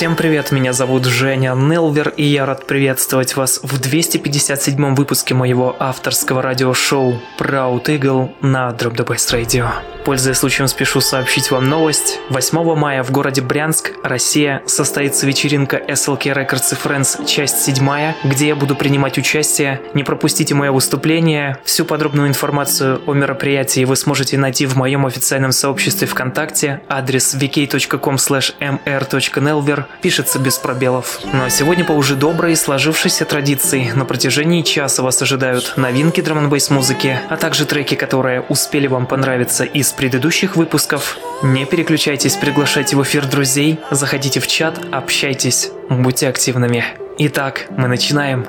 Всем 0.00 0.16
привет, 0.16 0.50
меня 0.50 0.72
зовут 0.72 1.04
Женя 1.04 1.54
Нелвер, 1.54 2.14
и 2.16 2.24
я 2.24 2.46
рад 2.46 2.66
приветствовать 2.66 3.36
вас 3.36 3.60
в 3.62 3.78
257 3.78 4.94
выпуске 4.94 5.34
моего 5.34 5.76
авторского 5.78 6.40
радиошоу 6.40 7.20
Proud 7.38 7.84
Eagle 7.84 8.30
на 8.40 8.70
Drop 8.70 8.96
the 8.96 9.06
Bass 9.06 9.30
Radio. 9.30 9.68
Пользуясь 10.06 10.38
случаем, 10.38 10.68
спешу 10.68 11.02
сообщить 11.02 11.50
вам 11.50 11.68
новость. 11.68 12.18
8 12.30 12.74
мая 12.76 13.02
в 13.02 13.10
городе 13.10 13.42
Брянск, 13.42 13.92
Россия, 14.02 14.62
состоится 14.64 15.26
вечеринка 15.26 15.76
SLK 15.76 16.34
Records 16.34 16.72
и 16.72 16.76
Friends, 16.76 17.26
часть 17.26 17.60
7, 17.62 18.14
где 18.24 18.48
я 18.48 18.56
буду 18.56 18.74
принимать 18.74 19.18
участие. 19.18 19.82
Не 19.92 20.02
пропустите 20.02 20.54
мое 20.54 20.72
выступление. 20.72 21.58
Всю 21.62 21.84
подробную 21.84 22.28
информацию 22.28 23.02
о 23.06 23.12
мероприятии 23.12 23.84
вы 23.84 23.96
сможете 23.96 24.38
найти 24.38 24.64
в 24.64 24.76
моем 24.76 25.04
официальном 25.04 25.52
сообществе 25.52 26.06
ВКонтакте. 26.08 26.80
Адрес 26.88 27.34
vk.com 27.34 28.14
mr.nelver 28.16 29.84
пишется 30.00 30.38
без 30.38 30.58
пробелов. 30.58 31.20
Ну 31.32 31.44
а 31.44 31.50
сегодня 31.50 31.84
по 31.84 31.92
уже 31.92 32.16
доброй 32.16 32.52
и 32.52 32.56
сложившейся 32.56 33.24
традиции 33.24 33.90
на 33.94 34.04
протяжении 34.04 34.62
часа 34.62 35.02
вас 35.02 35.20
ожидают 35.22 35.74
новинки 35.76 36.20
драм 36.20 36.38
н 36.38 36.60
музыки, 36.70 37.18
а 37.28 37.36
также 37.36 37.64
треки, 37.64 37.94
которые 37.94 38.42
успели 38.42 38.86
вам 38.86 39.06
понравиться 39.06 39.64
из 39.64 39.92
предыдущих 39.92 40.56
выпусков. 40.56 41.18
Не 41.42 41.64
переключайтесь, 41.64 42.36
приглашайте 42.36 42.96
в 42.96 43.02
эфир 43.02 43.26
друзей, 43.26 43.78
заходите 43.90 44.40
в 44.40 44.46
чат, 44.46 44.78
общайтесь, 44.92 45.70
будьте 45.88 46.28
активными. 46.28 46.84
Итак, 47.18 47.66
мы 47.70 47.88
начинаем. 47.88 48.46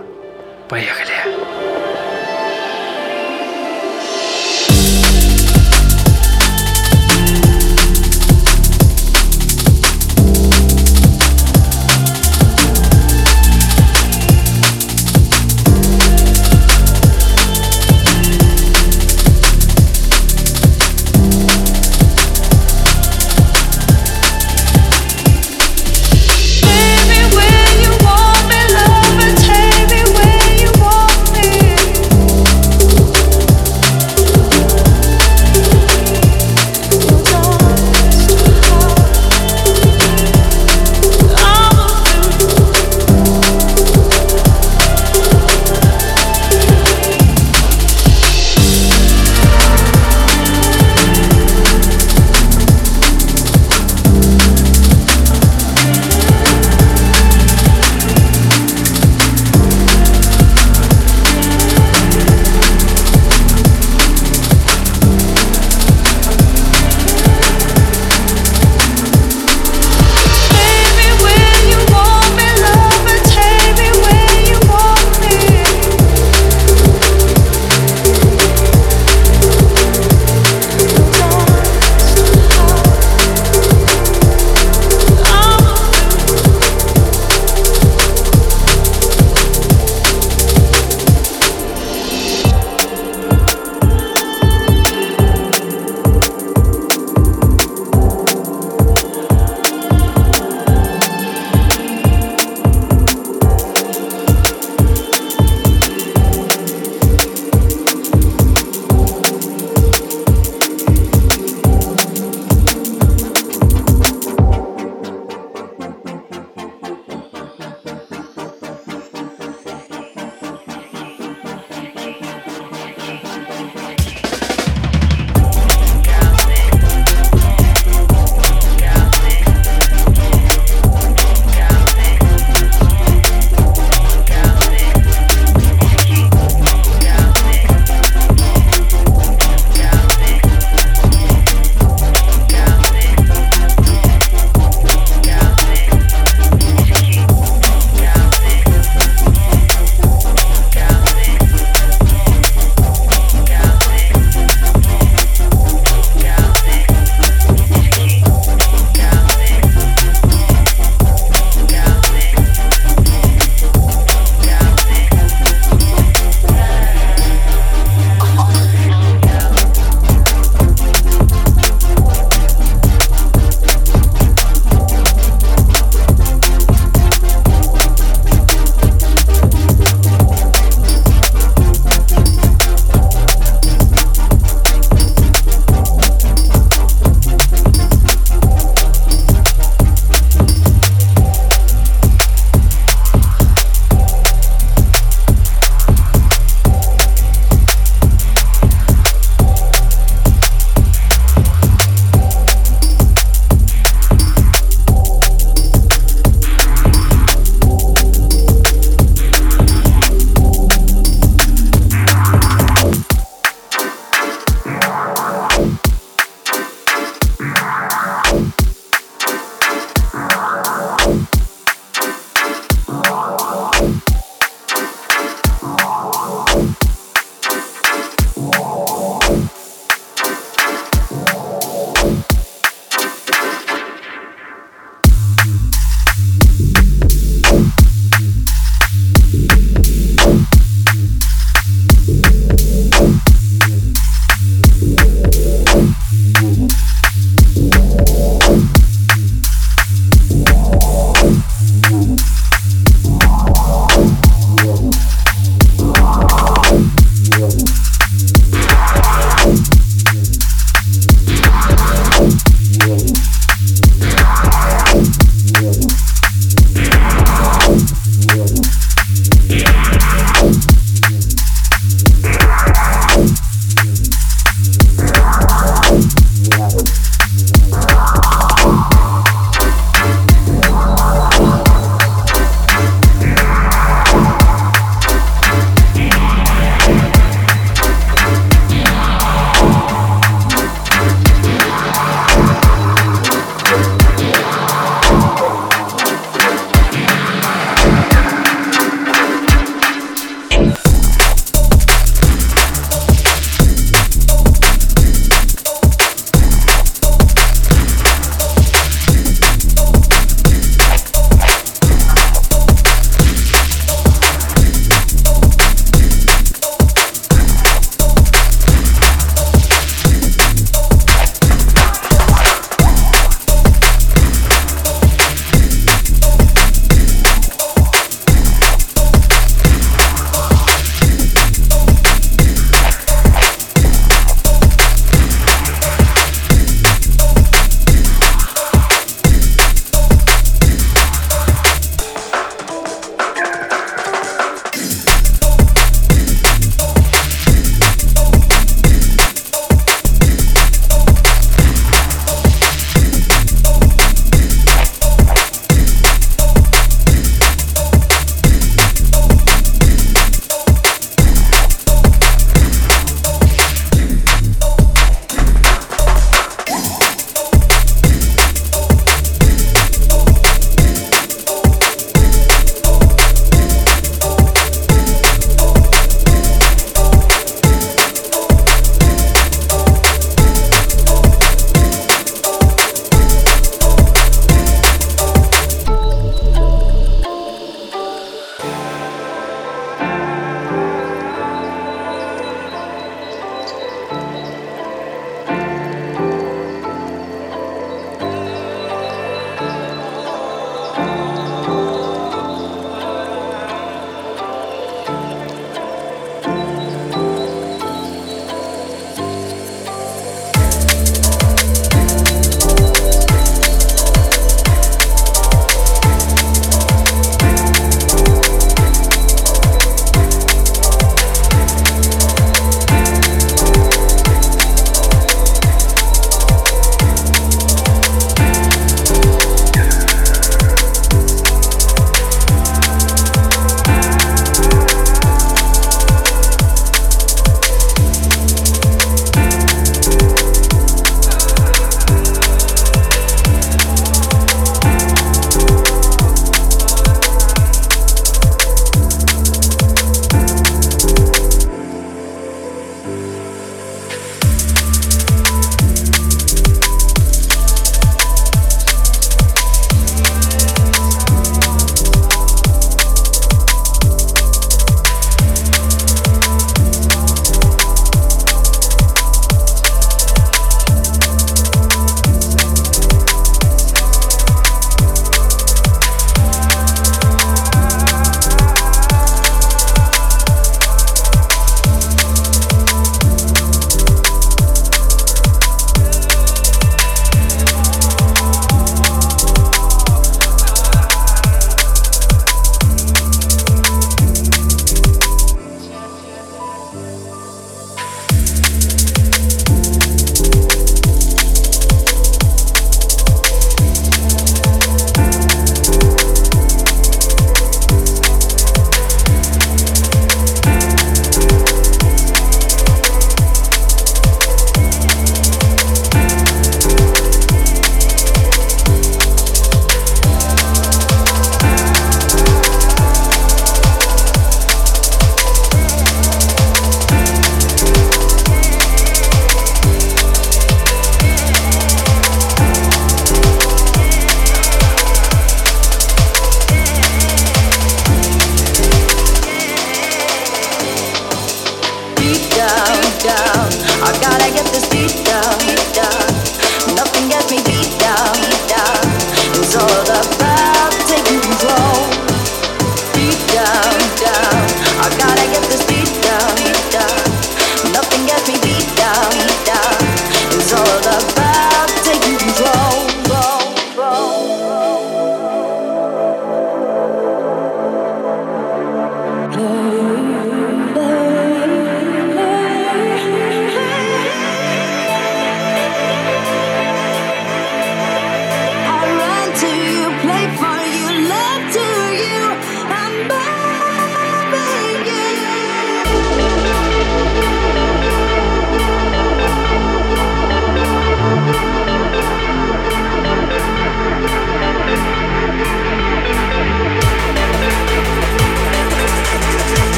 Поехали. 0.70 1.41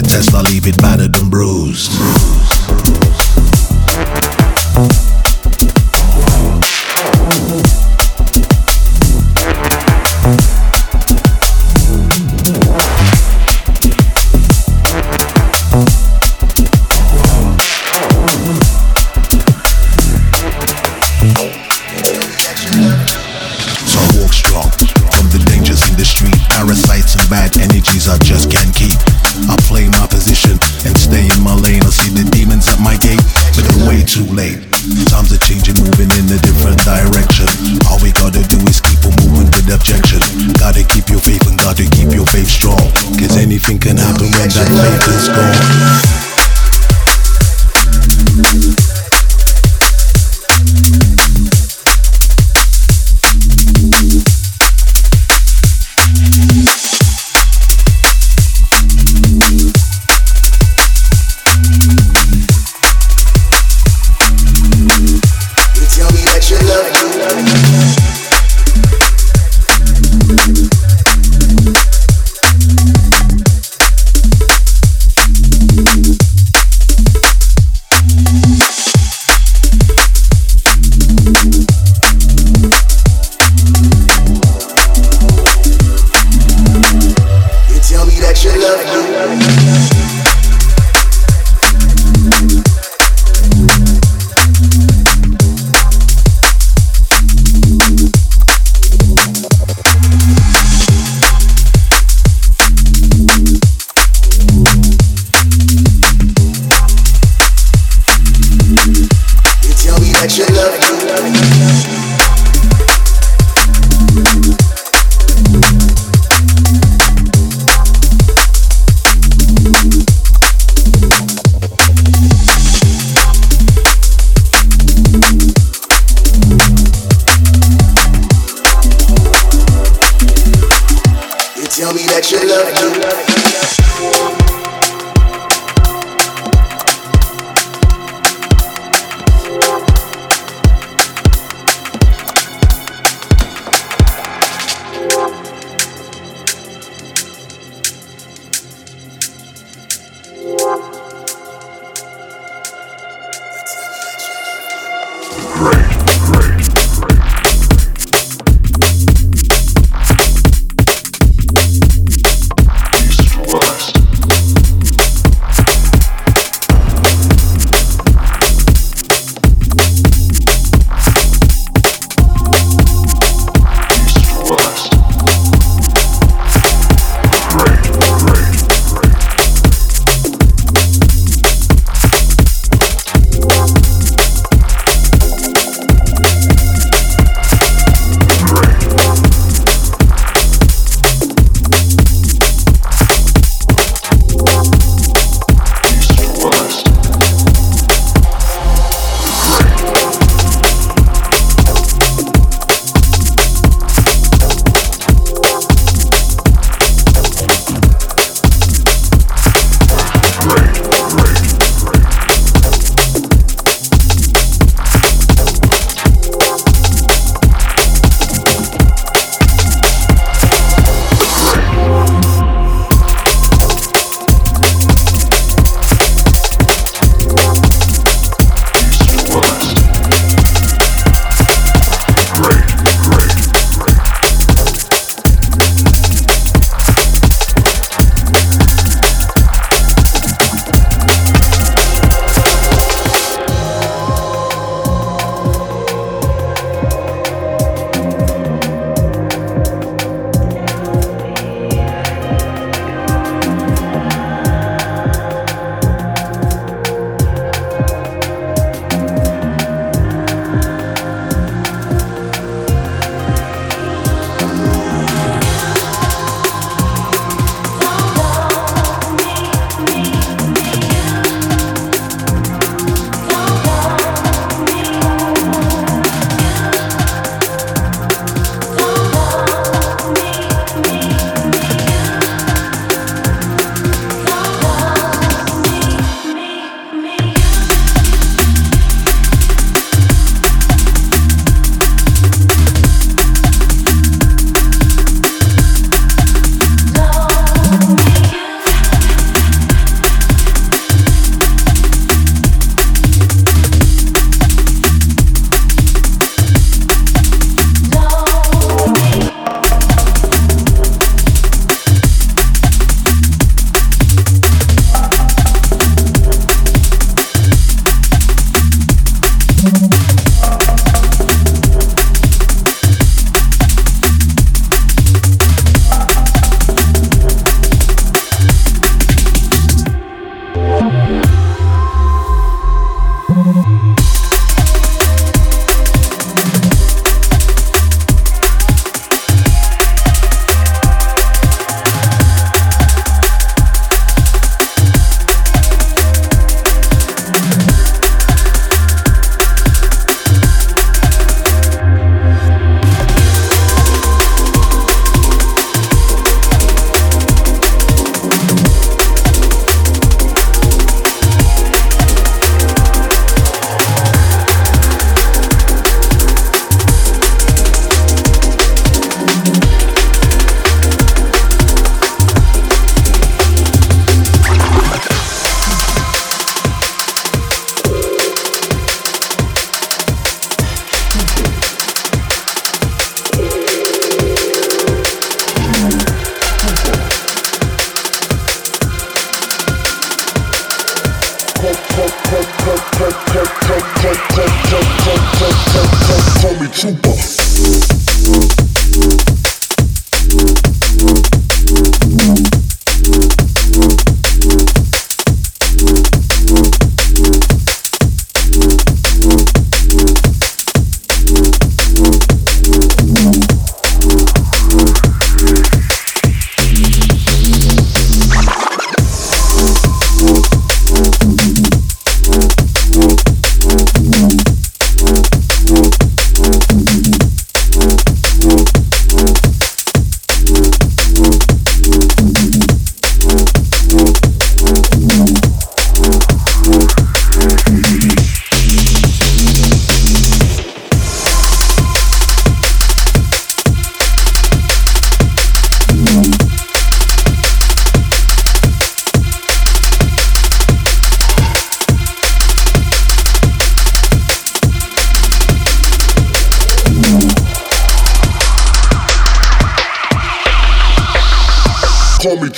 the 0.00 0.08
Tesla, 0.08 0.42
leave 0.42 0.66
it 0.66 0.76
battered 0.80 1.16
and 1.16 1.30
bruised. 1.30 1.90
bruised. 1.96 2.59
and 44.58 44.68
I 44.78 44.98
is 45.08 45.28
this. 45.28 46.09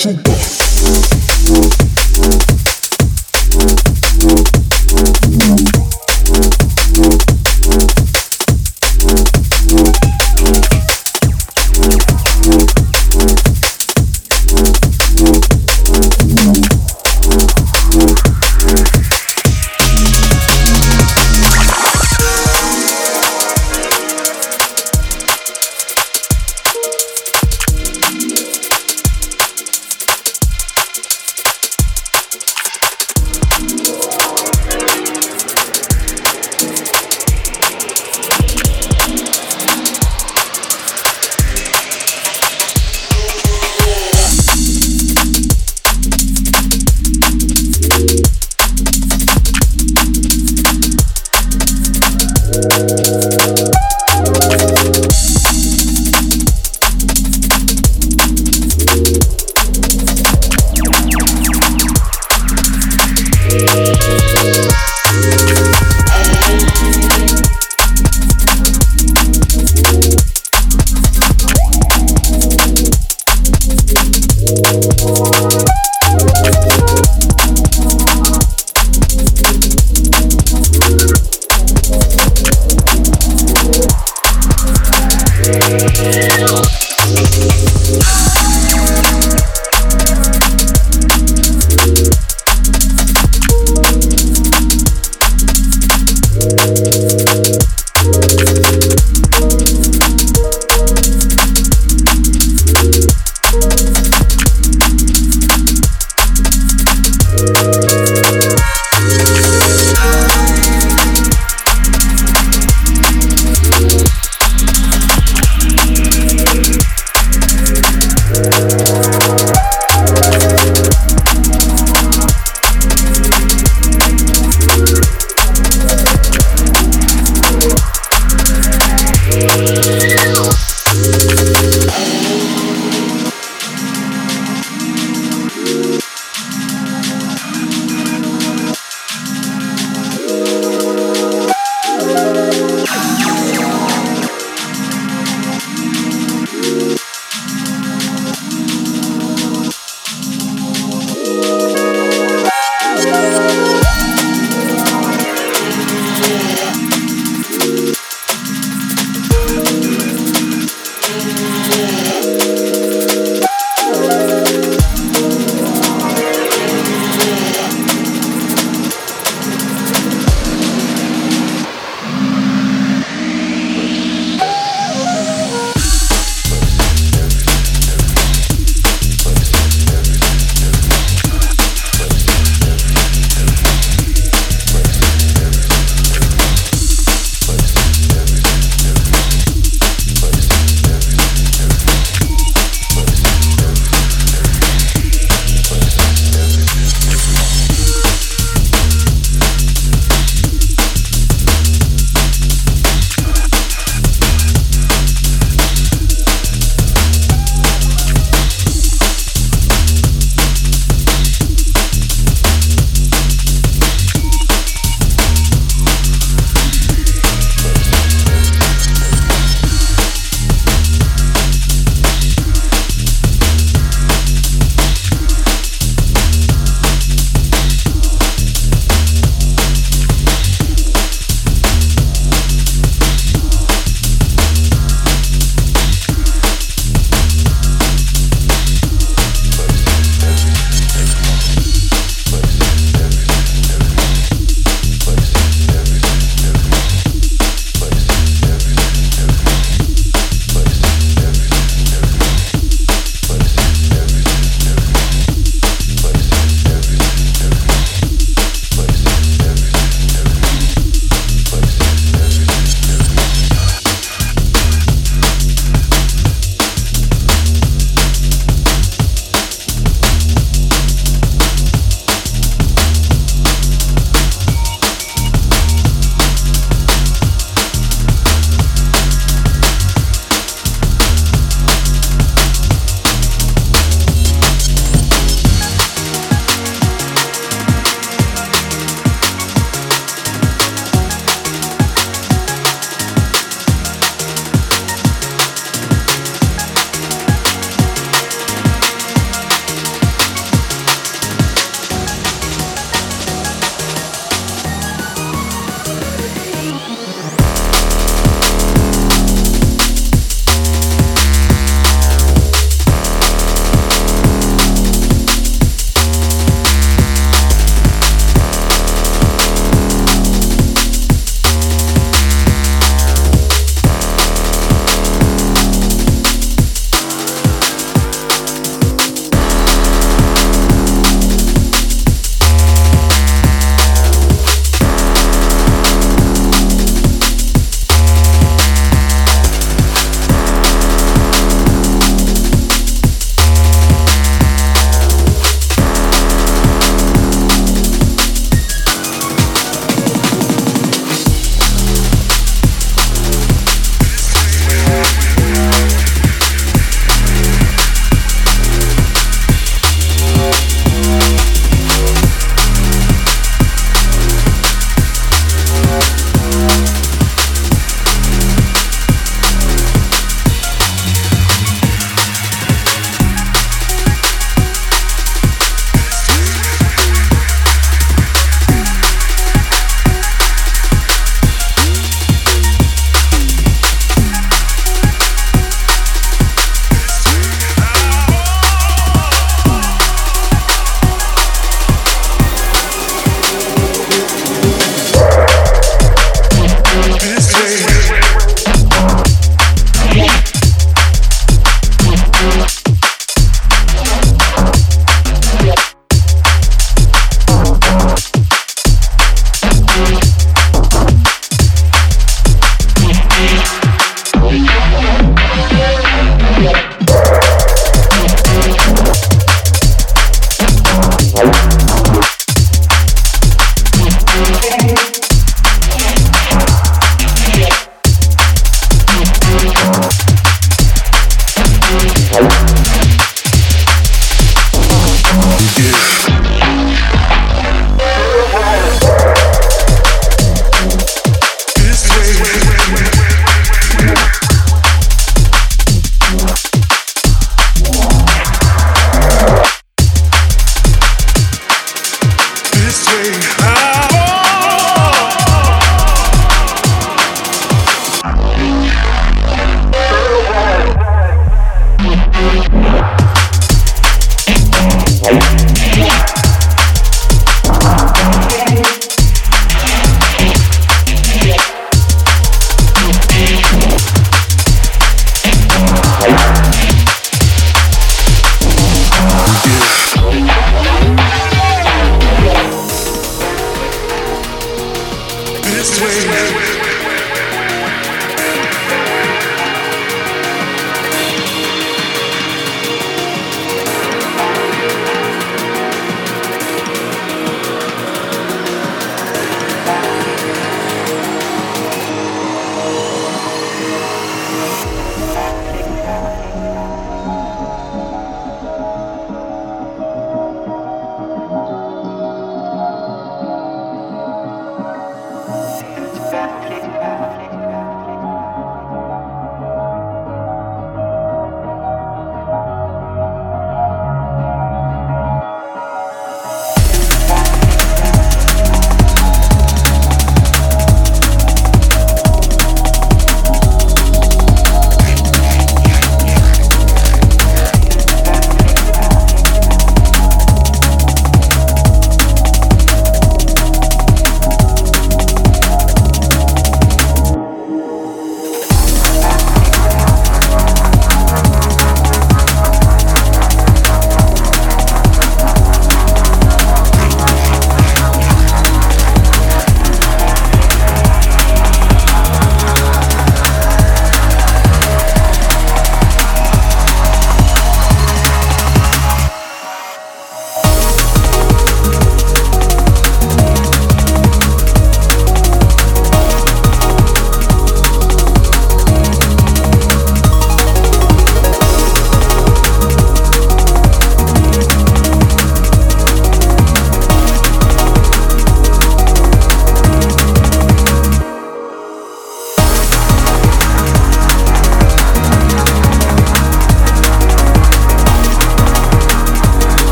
She 0.00 0.29